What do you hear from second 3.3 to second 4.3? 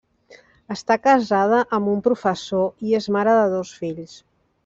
de dos fills.